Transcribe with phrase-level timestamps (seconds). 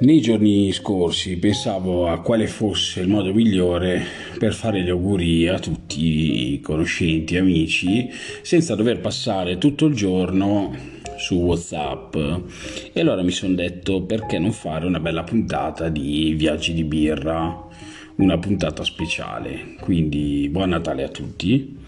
[0.00, 4.02] Nei giorni scorsi pensavo a quale fosse il modo migliore
[4.38, 8.08] per fare gli auguri a tutti i conoscenti, amici,
[8.40, 10.74] senza dover passare tutto il giorno
[11.18, 12.16] su WhatsApp.
[12.94, 17.68] E allora mi sono detto perché non fare una bella puntata di viaggi di birra,
[18.20, 19.76] una puntata speciale.
[19.80, 21.78] Quindi buon Natale a tutti.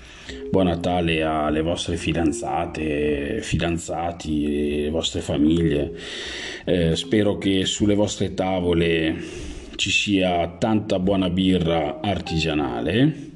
[0.51, 5.93] Buon Natale alle vostre fidanzate, fidanzati e le vostre famiglie.
[6.65, 9.17] Eh, spero che sulle vostre tavole
[9.77, 13.31] ci sia tanta buona birra artigianale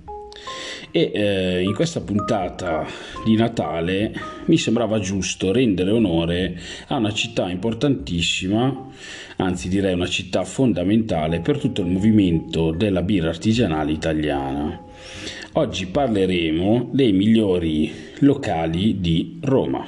[0.97, 2.87] e eh, in questa puntata
[3.23, 4.15] di Natale
[4.47, 8.89] mi sembrava giusto rendere onore a una città importantissima,
[9.37, 14.85] anzi direi una città fondamentale per tutto il movimento della birra artigianale italiana.
[15.53, 19.87] Oggi parleremo dei migliori locali di Roma.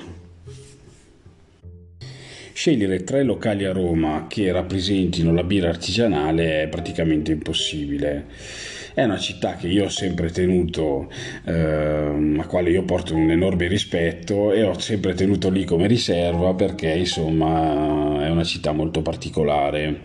[2.53, 8.77] Scegliere tre locali a Roma che rappresentino la birra artigianale è praticamente impossibile.
[8.99, 11.09] È una città che io ho sempre tenuto,
[11.45, 16.53] eh, a quale io porto un enorme rispetto e ho sempre tenuto lì come riserva
[16.55, 20.01] perché insomma è una città molto particolare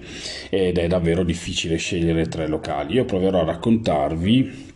[0.51, 2.93] ed è davvero difficile scegliere tre locali.
[2.93, 4.73] Io proverò a raccontarvi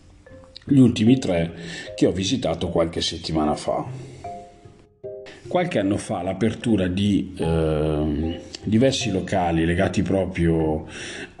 [0.64, 1.52] gli ultimi tre
[1.94, 3.86] che ho visitato qualche settimana fa.
[5.46, 10.86] Qualche anno fa l'apertura di eh, diversi locali legati proprio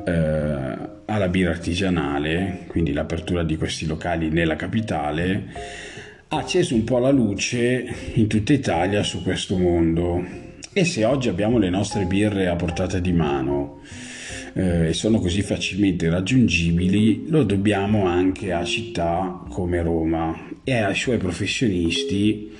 [0.08, 5.44] eh, alla birra artigianale, quindi l'apertura di questi locali nella capitale,
[6.28, 10.46] ha acceso un po' la luce in tutta Italia su questo mondo.
[10.72, 13.80] E se oggi abbiamo le nostre birre a portata di mano,
[14.52, 20.94] eh, e sono così facilmente raggiungibili, lo dobbiamo anche a città come Roma e ai
[20.94, 22.52] suoi professionisti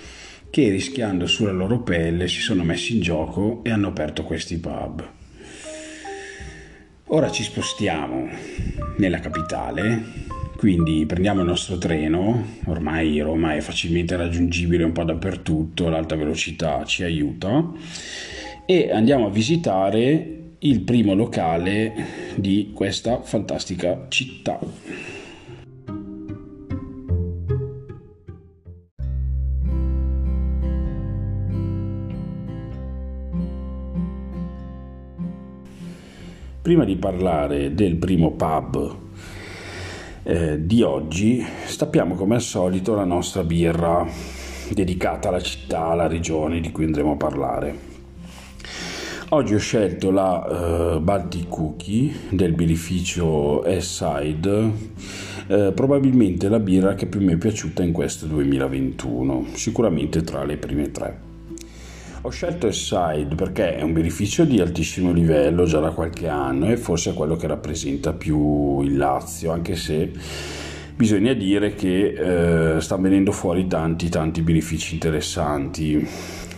[0.51, 5.18] che rischiando sulla loro pelle si sono messi in gioco e hanno aperto questi pub.
[7.11, 8.29] Ora ci spostiamo
[8.99, 10.03] nella capitale,
[10.59, 16.85] quindi prendiamo il nostro treno, ormai Roma è facilmente raggiungibile un po' dappertutto, l'alta velocità
[16.85, 17.67] ci aiuta,
[18.67, 24.59] e andiamo a visitare il primo locale di questa fantastica città.
[36.69, 38.97] Prima di parlare del primo pub
[40.23, 44.07] eh, di oggi, stappiamo come al solito la nostra birra
[44.75, 47.79] dedicata alla città, alla regione di cui andremo a parlare.
[49.31, 54.73] Oggi ho scelto la uh, Baltic Cookie del birrificio S-Side,
[55.47, 60.59] uh, probabilmente la birra che più mi è piaciuta in questo 2021, sicuramente tra le
[60.59, 61.28] prime tre.
[62.23, 66.77] Ho scelto S-Side perché è un birrificio di altissimo livello già da qualche anno e
[66.77, 70.11] forse è quello che rappresenta più il Lazio, anche se
[70.97, 76.07] bisogna dire che eh, stanno venendo fuori tanti tanti birrifici interessanti.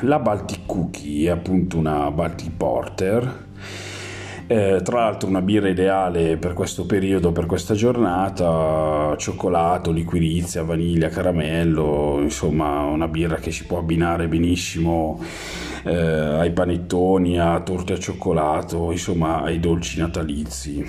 [0.00, 3.48] La Baltic Cookie è appunto una Baltic Porter,
[4.50, 11.08] eh, tra l'altro una birra ideale per questo periodo, per questa giornata, cioccolato, liquirizia, vaniglia,
[11.08, 15.22] caramello, insomma una birra che si può abbinare benissimo
[15.84, 20.84] eh, ai panettoni, a torte al cioccolato, insomma ai dolci natalizi.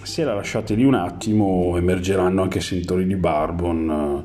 [0.00, 4.24] Se la lasciate lì un attimo emergeranno anche sentori di barbon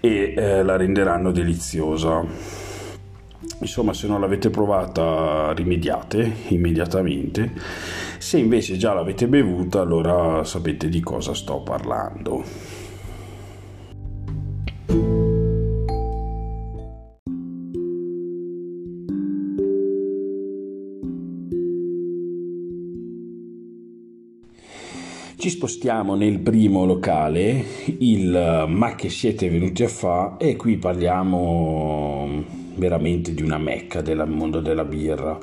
[0.00, 2.61] eh, e eh, la renderanno deliziosa.
[3.62, 7.52] Insomma, se non l'avete provata, rimediate immediatamente.
[8.18, 12.42] Se invece già l'avete bevuta, allora sapete di cosa sto parlando.
[25.36, 27.64] Ci spostiamo nel primo locale,
[27.98, 34.26] il Ma che siete venuti a fa e qui parliamo veramente di una mecca del
[34.26, 35.38] mondo della birra.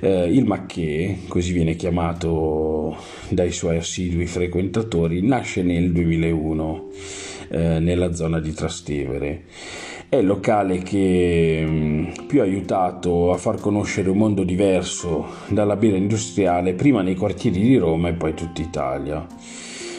[0.00, 2.96] Eh, il Macché, così viene chiamato
[3.28, 6.88] dai suoi assidui frequentatori, nasce nel 2001
[7.48, 9.44] eh, nella zona di Trastevere.
[10.08, 15.76] È il locale che mm, più ha aiutato a far conoscere un mondo diverso dalla
[15.76, 19.26] birra industriale, prima nei quartieri di Roma e poi tutta Italia.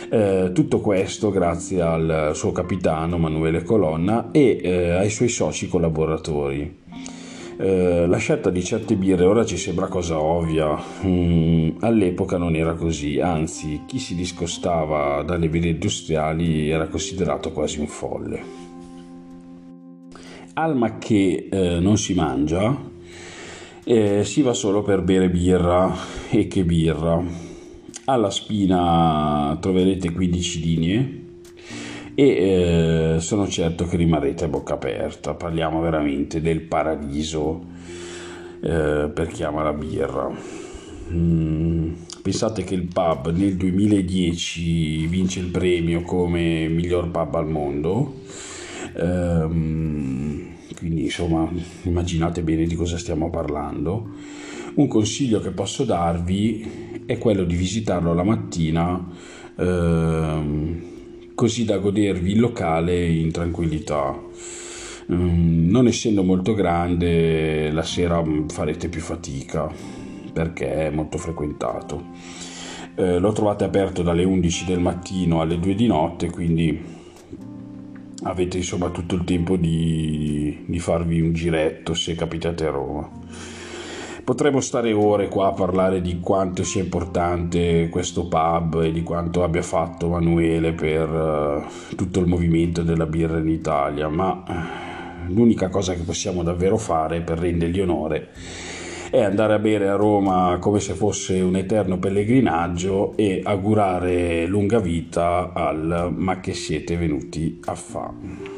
[0.10, 6.86] Eh, tutto questo grazie al suo capitano Manuele Colonna e eh, ai suoi soci collaboratori.
[7.60, 12.76] Eh, la scelta di certe birre ora ci sembra cosa ovvia, mm, all'epoca non era
[12.76, 18.42] così, anzi chi si discostava dalle birre industriali era considerato quasi un folle.
[20.54, 22.80] Alma che eh, non si mangia,
[23.84, 25.94] eh, si va solo per bere birra
[26.30, 27.47] e che birra.
[28.10, 31.22] Alla spina troverete 15 linee
[32.16, 35.34] e eh, sono certo che rimarrete a bocca aperta.
[35.34, 37.66] Parliamo veramente del paradiso
[38.62, 40.32] eh, per chi ama la birra.
[41.12, 48.22] Mm, pensate che il pub nel 2010 vince il premio come miglior pub al mondo.
[48.96, 50.46] Ehm,
[50.78, 51.52] quindi insomma
[51.82, 54.12] immaginate bene di cosa stiamo parlando.
[54.76, 59.04] Un consiglio che posso darvi è quello di visitarlo la mattina
[59.58, 60.82] ehm,
[61.34, 64.20] così da godervi il locale in tranquillità.
[65.12, 69.72] Mm, non essendo molto grande, la sera farete più fatica
[70.34, 72.08] perché è molto frequentato.
[72.96, 76.78] Eh, lo trovate aperto dalle 11 del mattino alle 2 di notte, quindi
[78.24, 83.10] avete insomma tutto il tempo di, di farvi un giretto se capitate a Roma.
[84.28, 89.42] Potremmo stare ore qua a parlare di quanto sia importante questo pub e di quanto
[89.42, 95.70] abbia fatto Manuele per uh, tutto il movimento della birra in Italia, ma eh, l'unica
[95.70, 98.32] cosa che possiamo davvero fare per rendergli onore
[99.10, 104.80] è andare a bere a Roma come se fosse un eterno pellegrinaggio e augurare lunga
[104.80, 108.57] vita al ma che siete venuti a fare.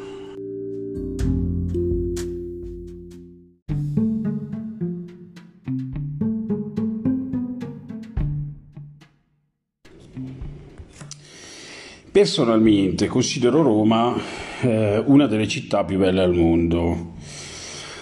[12.20, 14.14] Personalmente considero Roma
[14.60, 17.14] eh, una delle città più belle al mondo,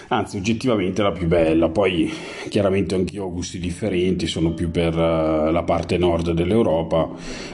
[0.08, 2.12] anzi oggettivamente la più bella, poi
[2.48, 7.08] chiaramente anch'io ho gusti differenti, sono più per uh, la parte nord dell'Europa,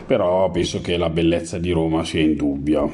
[0.07, 2.89] però penso che la bellezza di Roma sia indubbia.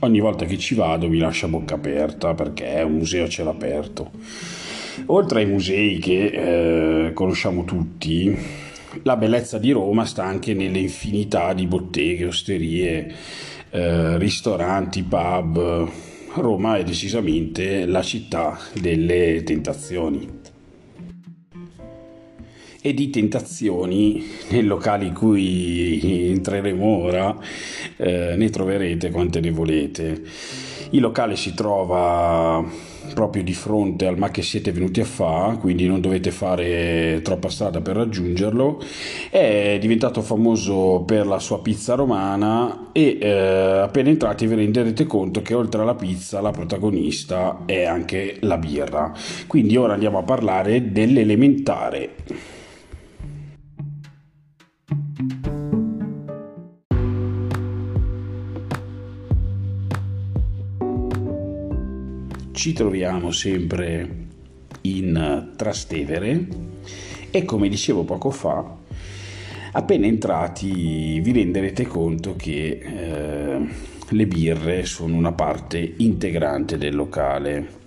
[0.00, 3.50] Ogni volta che ci vado mi lascia bocca aperta perché è un museo a cielo
[3.50, 4.12] aperto.
[5.06, 8.34] Oltre ai musei che eh, conosciamo tutti,
[9.02, 13.14] la bellezza di Roma sta anche nelle infinità di botteghe, osterie,
[13.70, 15.88] eh, ristoranti, pub.
[16.34, 20.38] Roma è decisamente la città delle tentazioni.
[22.82, 27.36] E di tentazioni nel locale in cui entreremo ora
[27.96, 30.22] eh, ne troverete quante ne volete.
[30.90, 32.64] Il locale si trova
[33.14, 37.48] proprio di fronte al ma che siete venuti a fare, quindi non dovete fare troppa
[37.48, 38.82] strada per raggiungerlo.
[39.30, 45.42] È diventato famoso per la sua pizza romana e eh, appena entrati vi renderete conto
[45.42, 49.12] che oltre alla pizza la protagonista è anche la birra.
[49.46, 52.59] Quindi ora andiamo a parlare dell'elementare.
[62.60, 64.06] Ci troviamo sempre
[64.82, 66.46] in Trastevere
[67.30, 68.76] e come dicevo poco fa,
[69.72, 73.58] appena entrati vi renderete conto che eh,
[74.06, 77.78] le birre sono una parte integrante del locale.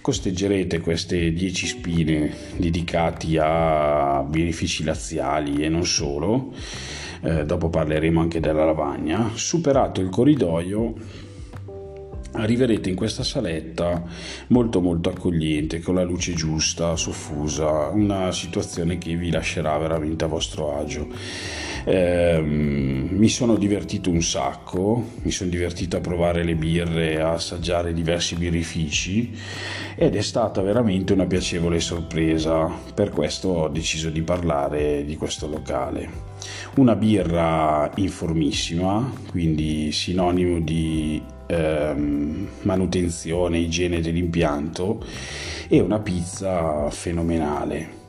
[0.00, 6.52] Costeggerete queste 10 spine dedicate a benefici laziali e non solo,
[7.22, 9.32] eh, dopo parleremo anche della lavagna.
[9.34, 10.94] Superato il corridoio
[12.32, 14.02] arriverete in questa saletta
[14.48, 20.28] molto molto accogliente con la luce giusta soffusa una situazione che vi lascerà veramente a
[20.28, 21.08] vostro agio.
[21.84, 27.92] Eh, mi sono divertito un sacco mi sono divertito a provare le birre a assaggiare
[27.92, 29.36] diversi birrifici
[29.96, 32.70] ed è stata veramente una piacevole sorpresa.
[32.94, 36.30] Per questo ho deciso di parlare di questo locale.
[36.76, 45.04] Una birra informissima quindi sinonimo di ehm, manutenzione, igiene dell'impianto
[45.68, 48.00] e una pizza fenomenale.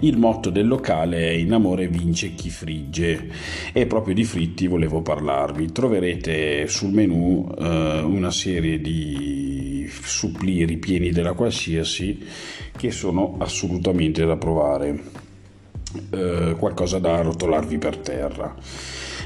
[0.00, 3.30] Il motto del locale è In amore vince chi frigge
[3.72, 5.72] e proprio di fritti volevo parlarvi.
[5.72, 12.22] Troverete sul menù eh, una serie di supplì ripieni della qualsiasi
[12.76, 15.00] che sono assolutamente da provare.
[16.10, 18.54] Eh, qualcosa da rotolarvi per terra.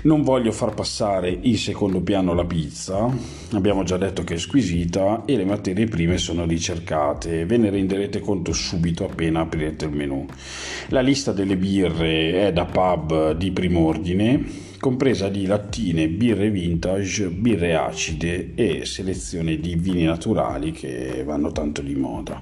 [0.01, 3.13] Non voglio far passare in secondo piano la pizza,
[3.53, 8.21] abbiamo già detto che è squisita e le materie prime sono ricercate, ve ne renderete
[8.21, 10.25] conto subito appena aprirete il menù.
[10.91, 14.45] La lista delle birre è da pub di primo ordine,
[14.79, 21.83] compresa di lattine, birre vintage, birre acide e selezione di vini naturali che vanno tanto
[21.83, 22.41] di moda.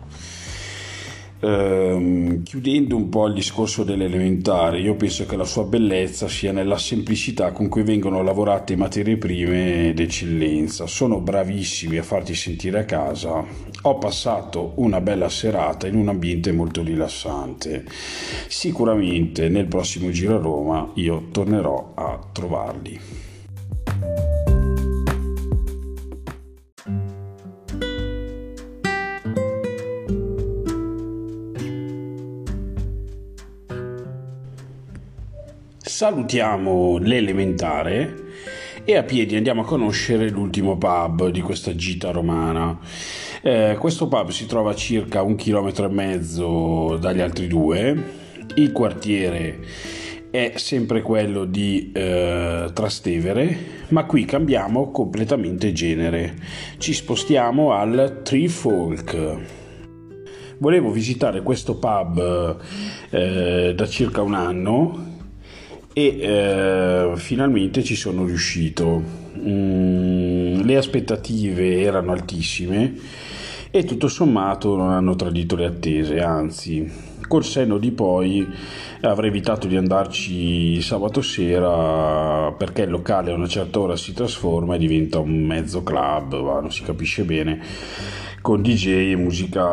[1.47, 6.79] Ehm, chiudendo un po' il discorso dell'elementare, io penso che la sua bellezza sia nella
[6.79, 10.87] semplicità con cui vengono lavorate materie prime d'eccellenza.
[10.87, 13.45] Sono bravissimi a farti sentire a casa.
[13.83, 17.85] Ho passato una bella serata in un ambiente molto rilassante.
[18.49, 23.35] Sicuramente nel prossimo giro a Roma io tornerò a trovarli.
[35.97, 38.25] Salutiamo l'elementare
[38.85, 42.79] e a piedi andiamo a conoscere l'ultimo pub di questa gita romana.
[43.41, 47.97] Eh, questo pub si trova a circa un chilometro e mezzo dagli altri due.
[48.57, 49.59] Il quartiere
[50.31, 56.37] è sempre quello di eh, Trastevere, ma qui cambiamo completamente genere.
[56.77, 59.37] Ci spostiamo al Tree Folk.
[60.59, 62.59] Volevo visitare questo pub
[63.09, 65.15] eh, da circa un anno
[65.99, 69.03] e eh, finalmente ci sono riuscito.
[69.39, 72.95] Mm, le aspettative erano altissime
[73.71, 76.87] e tutto sommato non hanno tradito le attese, anzi,
[77.27, 78.47] col senno di poi
[79.01, 84.75] avrei evitato di andarci sabato sera perché il locale a una certa ora si trasforma
[84.75, 87.59] e diventa un mezzo club, ma non si capisce bene
[88.43, 89.67] con DJ e musica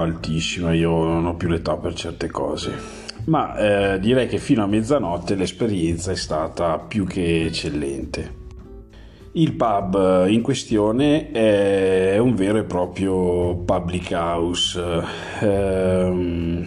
[0.00, 4.66] altissima, io non ho più l'età per certe cose ma eh, direi che fino a
[4.66, 8.36] mezzanotte l'esperienza è stata più che eccellente.
[9.32, 14.82] Il pub in questione è un vero e proprio public house.
[15.40, 16.66] Eh,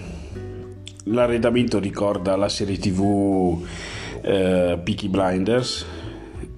[1.06, 3.66] l'arredamento ricorda la serie tv
[4.22, 5.86] eh, Peaky Blinders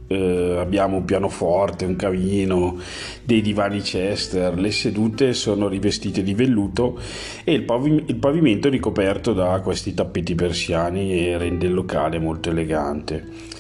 [0.08, 2.78] eh, abbiamo un pianoforte, un camino,
[3.24, 7.00] dei divani Chester, le sedute sono rivestite di velluto
[7.44, 12.20] e il, pavim- il pavimento è ricoperto da questi tappeti persiani e rende il locale
[12.20, 13.52] molto elegante.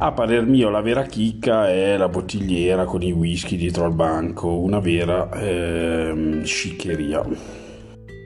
[0.00, 4.56] A parer mio la vera chicca è la bottigliera con i whisky dietro al banco,
[4.58, 7.26] una vera eh, sciccheria.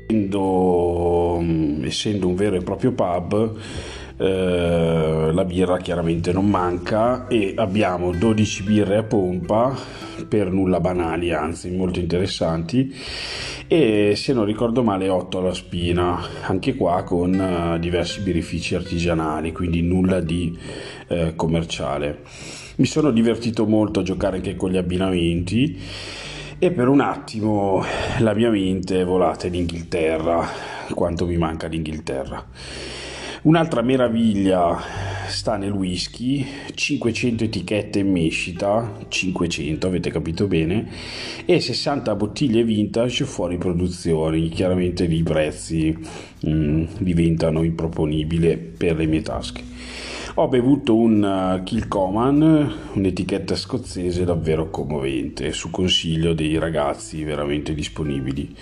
[0.07, 1.43] Essendo,
[1.83, 3.57] essendo un vero e proprio pub,
[4.17, 9.77] eh, la birra chiaramente non manca e abbiamo 12 birre a pompa
[10.29, 12.95] per nulla banali anzi molto interessanti
[13.67, 19.53] e se non ricordo male 8 alla spina anche qua con uh, diversi birrifici artigianali
[19.53, 20.57] quindi nulla di
[21.09, 22.21] uh, commerciale.
[22.77, 25.79] Mi sono divertito molto a giocare anche con gli abbinamenti
[26.59, 27.83] e per un attimo
[28.19, 30.47] la mia mente è volata in Inghilterra
[30.95, 32.47] quanto mi manca l'Inghilterra
[33.43, 34.79] Un'altra meraviglia
[35.27, 40.89] sta nel whisky, 500 etichette in mescita, 500 avete capito bene,
[41.45, 45.93] e 60 bottiglie vintage fuori produzione, chiaramente i prezzi
[46.47, 49.65] mm, diventano improponibili per le mie tasche.
[50.35, 58.55] Ho bevuto un uh, Kilcoman, un'etichetta scozzese davvero commovente, su consiglio dei ragazzi veramente disponibili.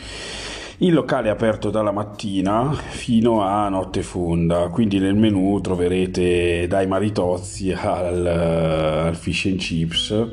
[0.83, 6.87] Il locale è aperto dalla mattina fino a notte fonda, quindi nel menù troverete dai
[6.87, 10.27] maritozzi al, al fish and chips.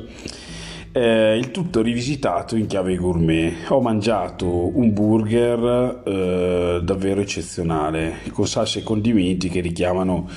[0.90, 3.68] Eh, il tutto rivisitato in chiave gourmet.
[3.68, 10.30] Ho mangiato un burger eh, davvero eccezionale, con salse e condimenti che richiamano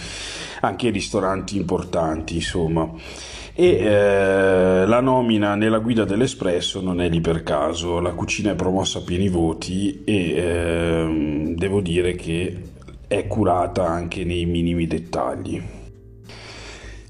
[0.59, 2.91] anche ristoranti importanti, insomma
[3.53, 8.55] e eh, la nomina nella guida dell'Espresso non è lì per caso, la cucina è
[8.55, 12.57] promossa a pieni voti e eh, devo dire che
[13.07, 15.80] è curata anche nei minimi dettagli.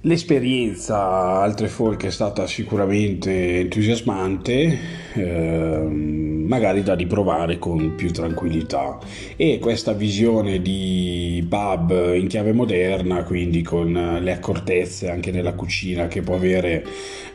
[0.04, 1.00] L'esperienza
[1.42, 4.76] altre folk è stata sicuramente entusiasmante,
[5.14, 8.98] ehm, magari da riprovare con più tranquillità
[9.36, 16.08] e questa visione di pub in chiave moderna, quindi con le accortezze anche nella cucina
[16.08, 16.84] che può avere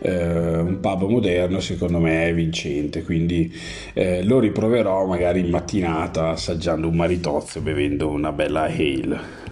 [0.00, 3.54] eh, un pub moderno, secondo me è vincente, quindi
[3.94, 9.45] eh, lo riproverò magari in mattinata assaggiando un maritozzo bevendo una bella ale.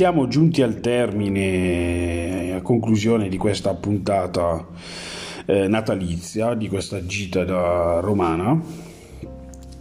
[0.00, 4.66] Siamo giunti al termine, a conclusione di questa puntata
[5.44, 8.58] eh, natalizia, di questa gita da romana.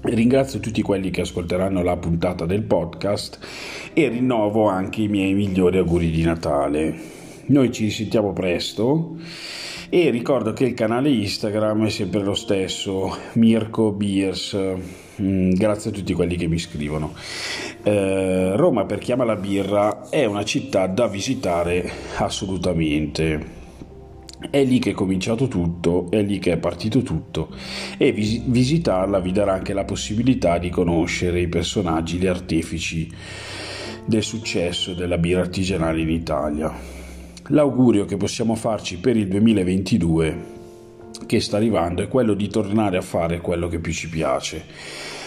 [0.02, 3.40] Ringrazio tutti quelli che ascolteranno la puntata del podcast
[3.94, 7.00] e rinnovo anche i miei migliori auguri di Natale.
[7.46, 9.16] Noi ci risentiamo presto
[9.88, 14.58] e ricordo che il canale Instagram è sempre lo stesso, Mirko Beers.
[15.22, 17.14] Mm, grazie a tutti quelli che mi scrivono.
[17.84, 23.58] Eh, Roma, per chi ama la birra, è una città da visitare assolutamente.
[24.50, 27.50] È lì che è cominciato tutto, è lì che è partito tutto
[27.98, 33.12] e vis- visitarla vi darà anche la possibilità di conoscere i personaggi, gli artefici
[34.06, 36.74] del successo della birra artigianale in Italia.
[37.48, 40.58] L'augurio che possiamo farci per il 2022
[41.26, 44.66] che sta arrivando è quello di tornare a fare quello che più ci piace,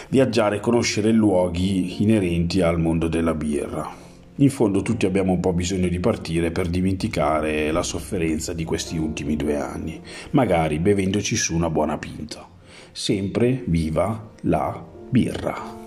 [0.08, 4.00] viaggiare e conoscere luoghi inerenti al mondo della birra.
[4.36, 8.96] In fondo tutti abbiamo un po' bisogno di partire per dimenticare la sofferenza di questi
[8.96, 12.48] ultimi due anni, magari bevendoci su una buona pinta.
[12.92, 15.81] Sempre viva la birra!